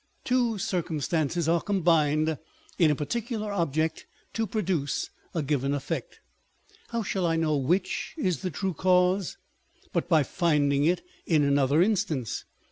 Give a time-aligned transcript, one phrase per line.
[0.23, 2.39] Two circumstances are combined
[2.79, 6.21] in a particular object to produce a given effect:
[6.89, 9.37] how shall I know which is the true cause,
[9.93, 12.45] but by finding it in another instance